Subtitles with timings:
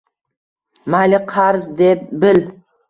[0.95, 2.45] Mayli, qarz deb bil